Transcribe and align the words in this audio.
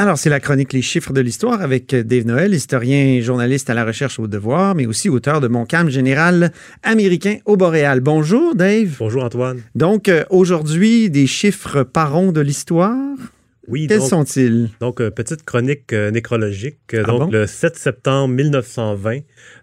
Alors, 0.00 0.16
c'est 0.16 0.30
la 0.30 0.40
chronique 0.40 0.72
Les 0.72 0.80
chiffres 0.80 1.12
de 1.12 1.20
l'histoire 1.20 1.60
avec 1.60 1.94
Dave 1.94 2.24
Noël, 2.24 2.54
historien 2.54 3.04
et 3.04 3.20
journaliste 3.20 3.68
à 3.68 3.74
la 3.74 3.84
recherche 3.84 4.18
au 4.18 4.26
devoir, 4.26 4.74
mais 4.74 4.86
aussi 4.86 5.10
auteur 5.10 5.42
de 5.42 5.46
Mon 5.46 5.66
calme 5.66 5.90
général 5.90 6.52
américain 6.82 7.36
au 7.44 7.58
Boréal. 7.58 8.00
Bonjour, 8.00 8.54
Dave. 8.54 8.96
Bonjour, 8.98 9.22
Antoine. 9.22 9.60
Donc, 9.74 10.08
euh, 10.08 10.24
aujourd'hui, 10.30 11.10
des 11.10 11.26
chiffres 11.26 11.82
parons 11.82 12.32
de 12.32 12.40
l'histoire? 12.40 12.96
Oui, 13.70 13.86
Quels 13.86 14.00
donc, 14.00 14.08
sont-ils? 14.08 14.68
donc 14.80 15.00
euh, 15.00 15.10
petite 15.10 15.44
chronique 15.44 15.92
euh, 15.92 16.10
nécrologique. 16.10 16.78
Ah 16.92 17.02
donc, 17.02 17.20
bon? 17.20 17.30
le 17.30 17.46
7 17.46 17.76
septembre 17.76 18.34
1920, 18.34 19.18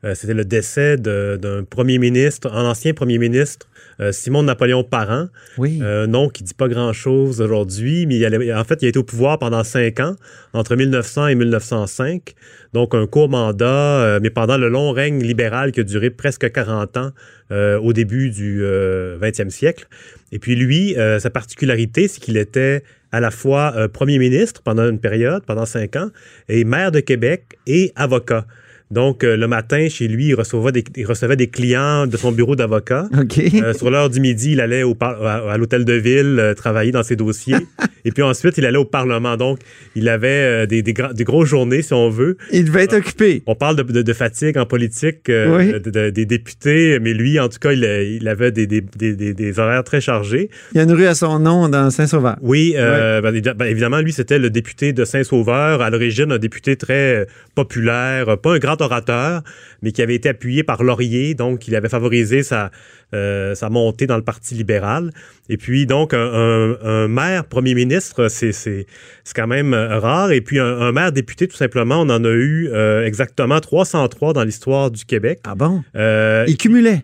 euh, 0.05 0.15
c'était 0.15 0.33
le 0.33 0.45
décès 0.45 0.97
d'un 0.97 1.63
premier 1.69 1.97
ministre, 1.97 2.49
un 2.53 2.65
ancien 2.69 2.93
premier 2.93 3.17
ministre, 3.17 3.67
Simon 4.11 4.43
Napoléon 4.43 4.83
Parent. 4.83 5.27
Oui. 5.57 5.79
Un 5.83 6.05
nom 6.07 6.29
qui 6.29 6.43
dit 6.43 6.53
pas 6.53 6.67
grand-chose 6.67 7.41
aujourd'hui, 7.41 8.05
mais 8.05 8.17
il 8.17 8.25
allait- 8.25 8.53
en 8.53 8.63
fait, 8.63 8.81
il 8.83 8.85
a 8.85 8.89
été 8.89 8.99
au 8.99 9.03
pouvoir 9.03 9.39
pendant 9.39 9.63
cinq 9.63 9.99
ans, 9.99 10.15
entre 10.53 10.75
1900 10.75 11.27
et 11.27 11.35
1905. 11.35 12.35
Donc, 12.73 12.93
un 12.93 13.07
court 13.07 13.27
mandat, 13.29 14.19
mais 14.21 14.29
pendant 14.29 14.57
le 14.57 14.69
long 14.69 14.91
règne 14.91 15.19
libéral 15.23 15.71
qui 15.71 15.79
a 15.79 15.83
duré 15.83 16.11
presque 16.11 16.51
40 16.51 16.97
ans 16.97 17.11
au 17.51 17.93
début 17.93 18.29
du 18.29 18.61
euh, 18.63 19.17
20e 19.19 19.49
siècle. 19.49 19.87
Et 20.31 20.39
puis, 20.39 20.55
lui, 20.55 20.97
euh, 20.97 21.19
sa 21.19 21.29
particularité, 21.29 22.07
c'est 22.07 22.19
qu'il 22.19 22.37
était 22.37 22.83
à 23.11 23.19
la 23.19 23.31
fois 23.31 23.73
euh, 23.75 23.87
premier 23.87 24.19
ministre 24.19 24.61
pendant 24.61 24.87
une 24.89 24.99
période, 24.99 25.43
pendant 25.45 25.65
cinq 25.65 25.95
ans, 25.95 26.09
et 26.49 26.63
maire 26.63 26.91
de 26.91 26.99
Québec 26.99 27.57
et 27.65 27.91
avocat. 27.95 28.45
Donc, 28.89 29.23
euh, 29.23 29.35
le 29.35 29.47
matin, 29.47 29.87
chez 29.89 30.07
lui, 30.07 30.27
il 30.27 30.33
recevait 30.35 30.71
des, 30.71 30.83
il 30.95 31.05
recevait 31.05 31.35
des 31.35 31.47
clients 31.47 32.07
de 32.07 32.15
son 32.17 32.31
bureau 32.31 32.55
d'avocat. 32.55 33.07
Euh, 33.57 33.73
sur 33.73 33.89
l'heure 33.91 34.09
du 34.09 34.19
midi, 34.19 34.53
il 34.53 34.61
allait 34.61 34.83
au 34.83 34.93
par- 34.95 35.23
à, 35.25 35.51
à 35.53 35.57
l'hôtel 35.57 35.83
de 35.85 35.93
ville 35.93 36.37
euh, 36.39 36.53
travailler 36.53 36.91
dans 36.91 37.03
ses 37.03 37.15
dossiers. 37.15 37.55
et 38.05 38.11
puis 38.11 38.23
ensuite, 38.23 38.57
il 38.57 38.65
allait 38.65 38.77
au 38.77 38.85
Parlement. 38.85 39.35
Donc, 39.37 39.59
il 39.95 40.07
avait 40.09 40.65
des, 40.67 40.81
des, 40.81 40.93
des 40.93 41.23
grosses 41.23 41.49
journées, 41.49 41.81
si 41.81 41.93
on 41.93 42.09
veut. 42.09 42.37
Il 42.51 42.65
devait 42.65 42.83
être 42.83 42.95
occupé. 42.97 43.43
On 43.45 43.55
parle 43.55 43.75
de, 43.77 43.83
de- 43.83 44.01
de 44.01 44.13
fatigue 44.13 44.57
en 44.57 44.65
politique 44.65 45.23
Oui. 45.29 45.71
de- 45.73 45.79
de- 45.89 46.09
des 46.09 46.25
députés, 46.25 46.99
mais 46.99 47.13
lui, 47.13 47.39
en 47.39 47.49
tout 47.49 47.59
cas, 47.59 47.71
il, 47.73 48.27
avait 48.27 48.51
des, 48.51 48.67
des- 48.67 48.81
des- 48.81 49.15
des- 49.15 49.33
des 49.33 49.59
horaires 49.59 49.83
très 49.83 50.01
chargés. 50.01 50.49
Il 50.73 50.77
y 50.77 50.79
a 50.79 50.83
une 50.83 50.93
rue 50.93 51.05
à 51.07 51.15
son 51.15 51.39
nom 51.39 51.67
dans 51.69 51.89
Saint-Sauveur. 51.89 52.37
Oui, 52.41 52.73
ben, 52.75 53.21
ben, 53.55 53.65
évidemment, 53.65 53.99
lui, 53.99 54.13
c'était 54.13 54.39
le 54.39 54.49
député 54.49 54.93
de 54.93 55.03
Saint-Sauveur, 55.05 55.81
à 55.81 55.89
l'origine 55.89 56.31
un 56.31 56.37
député 56.39 56.75
très 56.75 57.27
populaire, 57.55 58.37
pas 58.37 58.53
un 58.55 58.59
grand 58.59 58.76
orateur, 58.81 59.41
mais 59.81 59.91
qui 59.91 60.01
avait 60.01 60.15
été 60.15 60.29
appuyé 60.29 60.63
par 60.63 60.83
Laurier, 60.83 61.33
donc 61.35 61.67
il 61.67 61.75
avait 61.75 61.89
favorisé 61.89 62.43
sa, 62.43 62.71
euh, 63.13 63.55
sa 63.55 63.69
montée 63.69 64.07
dans 64.07 64.17
le 64.17 64.23
Parti 64.23 64.55
libéral. 64.55 65.11
Et 65.49 65.57
puis, 65.57 65.85
donc, 65.85 66.13
un, 66.13 66.19
un- 66.19 66.77
un 66.83 67.07
maire 67.07 67.45
premier 67.45 67.73
ministre, 67.73 68.27
c'est 68.29 68.51
c'est- 68.51 68.85
c'est 69.23 69.35
quand 69.35 69.47
même 69.47 69.73
euh, 69.73 69.99
rare. 69.99 70.31
Et 70.31 70.41
puis, 70.41 70.59
un, 70.59 70.65
un 70.81 70.91
maire 70.91 71.11
député, 71.11 71.47
tout 71.47 71.55
simplement, 71.57 72.01
on 72.01 72.09
en 72.09 72.23
a 72.23 72.29
eu 72.29 72.69
euh, 72.71 73.05
exactement 73.05 73.59
303 73.59 74.33
dans 74.33 74.43
l'histoire 74.43 74.91
du 74.91 75.05
Québec. 75.05 75.39
Ah 75.45 75.55
bon? 75.55 75.83
Euh, 75.95 76.45
Il 76.47 76.57
cumulait? 76.57 77.03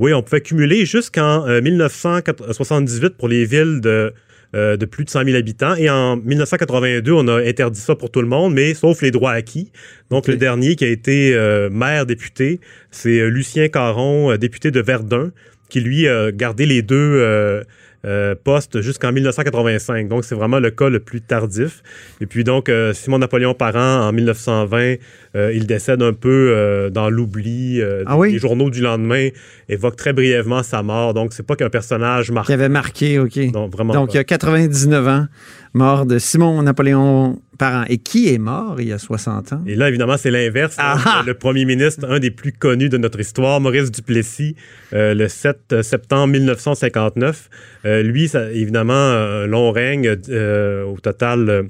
oui, 0.00 0.12
on 0.12 0.22
pouvait 0.22 0.40
cumuler 0.40 0.86
jusqu'en 0.86 1.46
euh, 1.46 1.60
1978 1.60 3.16
pour 3.16 3.28
les 3.28 3.44
villes 3.44 3.80
de, 3.80 4.12
euh, 4.54 4.76
de 4.76 4.86
plus 4.86 5.04
de 5.04 5.10
100 5.10 5.24
000 5.24 5.36
habitants. 5.36 5.74
Et 5.74 5.90
en 5.90 6.16
1982, 6.16 7.12
on 7.12 7.26
a 7.28 7.42
interdit 7.42 7.80
ça 7.80 7.96
pour 7.96 8.10
tout 8.10 8.20
le 8.20 8.28
monde, 8.28 8.54
mais 8.54 8.74
sauf 8.74 9.02
les 9.02 9.10
droits 9.10 9.32
acquis. 9.32 9.72
Donc, 10.10 10.28
le 10.28 10.36
dernier 10.36 10.76
qui 10.76 10.84
a 10.84 10.88
été 10.88 11.34
euh, 11.34 11.70
maire 11.70 12.06
député, 12.06 12.60
c'est 12.90 13.18
euh, 13.20 13.28
Lucien 13.28 13.68
Caron, 13.68 14.36
député 14.36 14.70
de 14.70 14.80
Verdun, 14.80 15.32
qui 15.68 15.80
lui 15.80 16.06
a 16.06 16.30
gardé 16.30 16.66
les 16.66 16.82
deux 16.82 17.64
euh, 18.04 18.34
postes 18.42 18.80
jusqu'en 18.80 19.12
1985. 19.12 20.08
Donc, 20.08 20.24
c'est 20.24 20.34
vraiment 20.34 20.58
le 20.58 20.70
cas 20.70 20.88
le 20.88 21.00
plus 21.00 21.20
tardif. 21.20 21.82
Et 22.20 22.26
puis, 22.26 22.44
donc, 22.44 22.68
euh, 22.68 22.92
Simon-Napoléon 22.92 23.54
Parent, 23.54 24.06
en 24.08 24.12
1920, 24.12 24.94
euh, 25.36 25.52
il 25.54 25.66
décède 25.66 26.02
un 26.02 26.12
peu 26.12 26.90
dans 26.92 27.08
l'oubli. 27.10 27.80
euh, 27.80 28.02
Ah 28.06 28.16
oui? 28.18 28.32
Les 28.32 28.38
journaux 28.38 28.70
du 28.70 28.80
lendemain 28.80 29.28
évoquent 29.68 29.96
très 29.96 30.12
brièvement 30.12 30.62
sa 30.62 30.82
mort. 30.82 31.14
Donc, 31.14 31.32
c'est 31.32 31.42
pas 31.46 31.56
qu'un 31.56 31.70
personnage 31.70 32.26
Qui 32.26 32.32
marquant. 32.32 32.52
avait 32.52 32.68
marqué, 32.68 33.18
OK. 33.18 33.36
Non, 33.52 33.68
vraiment 33.68 33.94
Donc, 33.94 34.12
il 34.14 34.16
y 34.16 34.20
a 34.20 34.24
99 34.24 35.08
ans, 35.08 35.26
mort 35.72 36.06
de 36.06 36.18
Simon-Napoléon 36.18 37.40
Et 37.88 37.98
qui 37.98 38.32
est 38.32 38.38
mort 38.38 38.80
il 38.80 38.88
y 38.88 38.92
a 38.92 38.98
60 38.98 39.52
ans? 39.52 39.62
Et 39.66 39.76
là, 39.76 39.88
évidemment, 39.88 40.16
c'est 40.16 40.30
l'inverse. 40.30 40.76
Ah! 40.78 41.20
Euh, 41.20 41.26
Le 41.26 41.34
premier 41.34 41.64
ministre, 41.64 42.06
un 42.08 42.18
des 42.18 42.30
plus 42.30 42.52
connus 42.52 42.88
de 42.88 42.98
notre 42.98 43.20
histoire, 43.20 43.60
Maurice 43.60 43.90
Duplessis, 43.90 44.56
euh, 44.92 45.14
le 45.14 45.28
7 45.28 45.82
septembre 45.82 46.32
1959. 46.32 47.48
Euh, 47.84 48.02
lui, 48.02 48.28
ça, 48.28 48.50
évidemment, 48.50 48.92
un 48.94 49.46
long 49.46 49.70
règne, 49.70 50.16
euh, 50.28 50.84
au 50.84 50.98
total, 50.98 51.48
euh, 51.48 51.62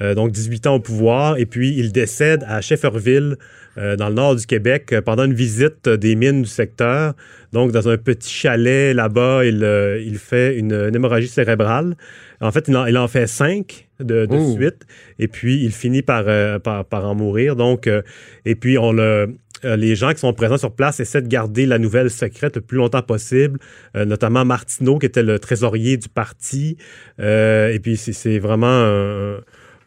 euh, 0.00 0.14
donc 0.14 0.32
18 0.32 0.66
ans 0.66 0.74
au 0.76 0.80
pouvoir. 0.80 1.38
Et 1.38 1.46
puis, 1.46 1.74
il 1.76 1.92
décède 1.92 2.44
à 2.46 2.60
Shefferville, 2.60 3.36
euh, 3.78 3.96
dans 3.96 4.08
le 4.08 4.14
nord 4.14 4.36
du 4.36 4.46
Québec, 4.46 4.92
euh, 4.92 5.02
pendant 5.02 5.24
une 5.24 5.34
visite 5.34 5.88
des 5.88 6.14
mines 6.16 6.42
du 6.42 6.48
secteur. 6.48 7.14
Donc, 7.52 7.72
dans 7.72 7.88
un 7.88 7.96
petit 7.98 8.30
chalet 8.32 8.94
là-bas, 8.94 9.44
il, 9.44 9.62
euh, 9.64 10.00
il 10.00 10.18
fait 10.18 10.56
une, 10.56 10.72
une 10.72 10.94
hémorragie 10.94 11.28
cérébrale. 11.28 11.94
En 12.40 12.50
fait, 12.52 12.68
il 12.68 12.76
en, 12.76 12.86
il 12.86 12.96
en 12.98 13.08
fait 13.08 13.26
cinq 13.26 13.85
de, 14.00 14.26
de 14.26 14.36
Oh. 14.36 14.54
suite. 14.54 14.86
Et 15.18 15.28
puis, 15.28 15.62
il 15.64 15.72
finit 15.72 16.02
par, 16.02 16.24
euh, 16.26 16.58
par, 16.58 16.84
par 16.84 17.06
en 17.06 17.14
mourir. 17.14 17.56
Donc, 17.56 17.86
euh, 17.86 18.02
et 18.44 18.54
puis, 18.54 18.78
on 18.78 18.92
le. 18.92 19.34
euh, 19.64 19.76
les 19.76 19.94
gens 19.96 20.12
qui 20.12 20.18
sont 20.20 20.32
présents 20.34 20.58
sur 20.58 20.70
place 20.72 21.00
essaient 21.00 21.22
de 21.22 21.28
garder 21.28 21.64
la 21.64 21.78
nouvelle 21.78 22.10
secrète 22.10 22.56
le 22.56 22.60
plus 22.62 22.76
longtemps 22.76 23.00
possible, 23.02 23.58
notamment 23.94 24.44
Martineau, 24.44 24.98
qui 24.98 25.06
était 25.06 25.22
le 25.22 25.38
trésorier 25.38 25.96
du 25.96 26.08
parti. 26.10 26.76
Et 27.18 27.78
puis, 27.82 27.96
c'est- 27.96 28.38
vraiment 28.38 28.66
un, 28.68 29.36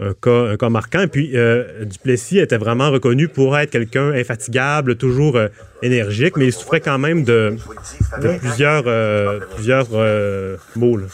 un 0.02 0.14
cas, 0.20 0.46
un 0.54 0.58
cas 0.58 0.70
marquant. 0.70 1.02
Et 1.02 1.08
puis, 1.08 1.36
Duplessis 1.86 2.40
était 2.40 2.58
vraiment 2.58 2.90
reconnu 2.90 3.28
pour 3.28 3.56
être 3.60 3.70
quelqu'un 3.70 4.12
infatigable, 4.12 4.96
toujours 4.96 5.38
énergique, 5.84 6.36
mais 6.36 6.48
il 6.48 6.54
souffrait 6.54 6.82
quand 6.82 6.98
même 6.98 7.24
de, 7.24 7.56
de 8.24 8.38
plusieurs, 8.40 8.84
plusieurs 9.56 9.88
maux. 10.76 10.98
là. 10.98 11.06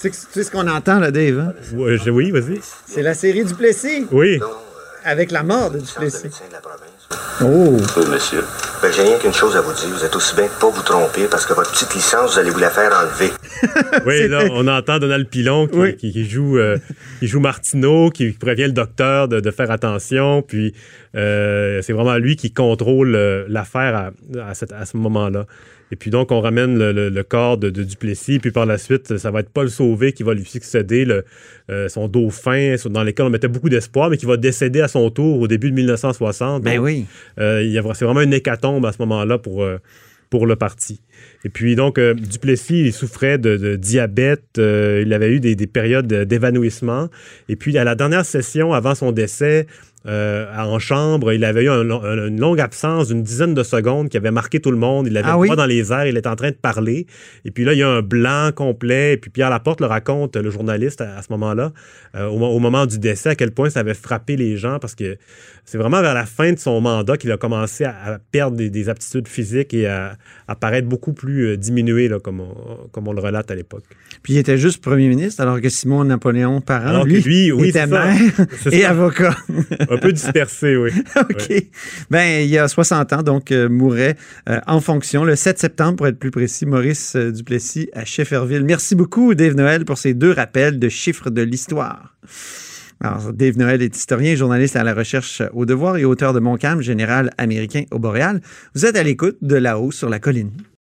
C'est 0.00 0.14
c'est 0.14 0.44
ce 0.44 0.50
qu'on 0.50 0.66
entend, 0.66 0.98
là, 0.98 1.10
Dave. 1.10 1.38
hein? 1.38 1.52
Je- 1.70 2.10
Oui, 2.10 2.30
vas-y. 2.30 2.58
C'est 2.86 3.02
la 3.02 3.12
série 3.14 3.44
Duplessis, 3.44 4.06
Oui. 4.10 4.40
avec 5.04 5.30
la 5.30 5.42
mort 5.42 5.70
de 5.70 5.78
Duplessis. 5.78 6.24
médecin 6.24 6.44
de 6.48 6.52
la 6.54 6.60
province. 6.60 6.86
Oh! 7.42 7.76
Oui, 7.98 8.06
monsieur. 8.10 8.42
Ben, 8.82 8.90
j'ai 8.92 9.02
rien 9.02 9.18
qu'une 9.18 9.32
chose 9.34 9.56
à 9.56 9.60
vous 9.60 9.72
dire. 9.74 9.88
Vous 9.90 10.04
êtes 10.04 10.14
aussi 10.16 10.34
bien 10.34 10.44
de 10.44 10.50
pas 10.60 10.70
vous 10.70 10.82
tromper 10.82 11.26
parce 11.30 11.44
que 11.44 11.52
votre 11.54 11.70
petite 11.72 11.94
licence, 11.94 12.32
vous 12.34 12.38
allez 12.38 12.50
vous 12.50 12.58
la 12.60 12.70
faire 12.70 12.90
enlever. 12.98 13.30
Oui, 14.06 14.26
là, 14.28 14.44
on 14.52 14.66
entend 14.68 14.98
Donald 14.98 15.28
Pilon 15.28 15.66
qui, 15.66 15.76
Oui. 15.78 15.96
qui- 15.96 16.12
qui 16.12 16.24
joue, 16.28 16.56
euh, 16.58 16.78
qui 17.18 17.26
joue 17.26 17.40
Martineau, 17.40 18.08
qui 18.10 18.30
prévient 18.30 18.66
le 18.66 18.72
docteur 18.72 19.28
de, 19.28 19.40
de 19.40 19.50
faire 19.50 19.70
attention. 19.70 20.40
Puis 20.42 20.74
euh, 21.14 21.82
c'est 21.82 21.92
vraiment 21.92 22.16
lui 22.16 22.36
qui 22.36 22.52
contrôle 22.54 23.14
euh, 23.14 23.44
l'affaire 23.48 23.94
à, 24.36 24.48
à, 24.48 24.54
cette- 24.54 24.72
à 24.72 24.86
ce 24.86 24.96
moment-là. 24.96 25.44
Et 25.92 25.96
puis 25.96 26.10
donc, 26.10 26.30
on 26.30 26.40
ramène 26.40 26.78
le, 26.78 26.92
le- 26.92 27.08
le 27.08 27.22
corps 27.24 27.58
de, 27.58 27.68
de 27.70 27.82
Duplessis. 27.82 28.38
Puis 28.38 28.50
par 28.52 28.64
la 28.66 28.78
suite, 28.78 29.16
ça 29.18 29.30
va 29.30 29.40
être 29.40 29.50
Paul 29.50 29.68
Sauvé 29.70 30.12
qui 30.12 30.22
va 30.22 30.34
lui 30.34 30.44
succéder, 30.44 31.04
le, 31.04 31.24
euh, 31.70 31.88
son 31.88 32.06
dauphin, 32.08 32.76
dans 32.90 33.02
lequel 33.02 33.26
on 33.26 33.30
mettait 33.30 33.48
beaucoup 33.48 33.68
d'espoir, 33.68 34.10
mais 34.10 34.16
qui 34.16 34.26
va 34.26 34.36
décéder 34.36 34.80
à 34.80 34.88
son 34.88 35.10
tour 35.10 35.40
au 35.40 35.48
début 35.48 35.70
de 35.70 35.76
1960. 35.76 36.62
Ben 36.62 36.76
Donc, 36.76 36.84
oui. 36.84 37.06
euh, 37.38 37.82
c'est 37.94 38.04
vraiment 38.04 38.20
une 38.22 38.32
hécatombe 38.34 38.86
à 38.86 38.92
ce 38.92 38.98
moment-là 39.00 39.38
pour, 39.38 39.62
euh, 39.62 39.78
pour 40.30 40.46
le 40.46 40.56
parti. 40.56 41.00
Et 41.44 41.48
puis 41.48 41.74
donc, 41.74 41.98
euh, 41.98 42.14
Duplessis, 42.14 42.80
il 42.86 42.92
souffrait 42.92 43.38
de, 43.38 43.56
de 43.56 43.76
diabète, 43.76 44.44
euh, 44.58 45.02
il 45.04 45.12
avait 45.12 45.30
eu 45.32 45.40
des, 45.40 45.54
des 45.56 45.66
périodes 45.66 46.06
d'évanouissement. 46.06 47.08
Et 47.48 47.56
puis 47.56 47.76
à 47.78 47.84
la 47.84 47.94
dernière 47.94 48.24
session 48.24 48.72
avant 48.72 48.94
son 48.94 49.12
décès, 49.12 49.66
euh, 50.06 50.46
en 50.56 50.78
chambre, 50.78 51.30
il 51.34 51.44
avait 51.44 51.64
eu 51.64 51.68
un 51.68 51.84
long- 51.84 52.02
un- 52.02 52.28
une 52.28 52.40
longue 52.40 52.58
absence 52.58 53.08
d'une 53.08 53.22
dizaine 53.22 53.52
de 53.52 53.62
secondes 53.62 54.08
qui 54.08 54.16
avait 54.16 54.30
marqué 54.30 54.58
tout 54.58 54.70
le 54.70 54.78
monde. 54.78 55.06
Il 55.06 55.16
avait 55.18 55.28
Ah 55.28 55.32
le 55.34 55.40
oui? 55.40 55.48
bras 55.48 55.56
dans 55.56 55.66
les 55.66 55.92
airs, 55.92 56.06
il 56.06 56.16
était 56.16 56.26
en 56.28 56.36
train 56.36 56.48
de 56.50 56.56
parler. 56.56 57.06
Et 57.44 57.50
puis 57.50 57.64
là, 57.66 57.74
il 57.74 57.80
y 57.80 57.82
a 57.82 57.88
un 57.88 58.00
blanc 58.00 58.50
complet. 58.54 59.12
Et 59.12 59.16
puis 59.18 59.30
Pierre 59.30 59.50
Laporte 59.50 59.78
le 59.82 59.86
raconte, 59.86 60.36
le 60.36 60.50
journaliste, 60.50 61.02
à, 61.02 61.18
à 61.18 61.22
ce 61.22 61.26
moment-là, 61.32 61.72
au, 62.14 62.38
mo- 62.38 62.48
au 62.48 62.58
moment 62.60 62.86
du 62.86 62.98
décès, 62.98 63.28
à 63.28 63.34
quel 63.34 63.50
point 63.50 63.68
ça 63.68 63.80
avait 63.80 63.92
frappé 63.94 64.36
les 64.36 64.56
gens 64.56 64.78
parce 64.78 64.94
que 64.94 65.18
c'est 65.66 65.76
vraiment 65.78 66.00
vers 66.00 66.14
la 66.14 66.24
fin 66.26 66.50
de 66.52 66.58
son 66.58 66.80
mandat 66.80 67.18
qu'il 67.18 67.30
a 67.30 67.36
commencé 67.36 67.84
à, 67.84 67.94
à 68.14 68.18
perdre 68.32 68.56
des, 68.56 68.70
des 68.70 68.88
aptitudes 68.88 69.28
physiques 69.28 69.74
et 69.74 69.86
à, 69.86 70.16
à 70.48 70.54
paraître 70.56 70.88
beaucoup 70.88 71.09
beaucoup 71.10 71.26
plus 71.26 71.48
euh, 71.48 71.56
diminué, 71.56 72.08
là, 72.08 72.18
comme, 72.18 72.40
on, 72.40 72.88
comme 72.92 73.08
on 73.08 73.12
le 73.12 73.20
relate 73.20 73.50
à 73.50 73.54
l'époque. 73.54 73.84
Puis 74.22 74.34
il 74.34 74.38
était 74.38 74.58
juste 74.58 74.82
premier 74.82 75.08
ministre, 75.08 75.40
alors 75.40 75.60
que 75.60 75.68
Simon 75.68 76.04
Napoléon 76.04 76.60
parent, 76.60 76.88
Alors 76.88 77.04
lui, 77.04 77.20
lui, 77.20 77.52
oui, 77.52 77.68
était 77.68 77.86
maire 77.86 78.16
et 78.70 78.80
ça. 78.82 78.90
avocat. 78.90 79.36
Un 79.88 79.96
peu 79.98 80.12
dispersé, 80.12 80.76
oui. 80.76 80.90
OK. 81.16 81.52
Ben, 82.10 82.42
il 82.42 82.50
y 82.50 82.58
a 82.58 82.68
60 82.68 83.12
ans, 83.12 83.22
donc, 83.22 83.50
euh, 83.52 83.68
mourait 83.68 84.16
euh, 84.48 84.60
en 84.66 84.80
fonction, 84.80 85.24
le 85.24 85.36
7 85.36 85.58
septembre, 85.58 85.96
pour 85.96 86.06
être 86.06 86.18
plus 86.18 86.30
précis, 86.30 86.66
Maurice 86.66 87.16
euh, 87.16 87.32
Duplessis 87.32 87.88
à 87.92 88.04
Shefferville. 88.04 88.64
Merci 88.64 88.94
beaucoup, 88.94 89.34
Dave 89.34 89.54
Noël, 89.54 89.84
pour 89.84 89.98
ces 89.98 90.14
deux 90.14 90.32
rappels 90.32 90.78
de 90.78 90.88
chiffres 90.88 91.30
de 91.30 91.42
l'histoire. 91.42 92.16
Alors, 93.02 93.32
Dave 93.32 93.56
Noël 93.56 93.80
est 93.80 93.96
historien, 93.96 94.34
journaliste 94.34 94.76
à 94.76 94.84
la 94.84 94.92
recherche 94.92 95.42
au 95.54 95.64
devoir 95.64 95.96
et 95.96 96.04
auteur 96.04 96.34
de 96.34 96.40
Montcalm, 96.40 96.82
général 96.82 97.30
américain 97.38 97.84
au 97.90 97.98
Boréal. 97.98 98.42
Vous 98.74 98.84
êtes 98.84 98.96
à 98.96 99.02
l'écoute 99.02 99.38
de 99.40 99.56
là-haut 99.56 99.90
sur 99.90 100.10
la 100.10 100.18
colline. 100.18 100.50